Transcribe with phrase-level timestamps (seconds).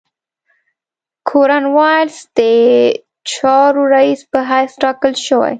[1.29, 2.39] کورن والیس د
[3.31, 5.49] چارو رییس په حیث تاکل شوی.